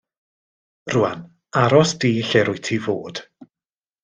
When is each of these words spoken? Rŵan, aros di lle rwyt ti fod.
Rŵan, 0.95 1.21
aros 1.65 1.93
di 2.05 2.11
lle 2.31 2.43
rwyt 2.49 2.65
ti 2.71 2.81
fod. 2.87 3.23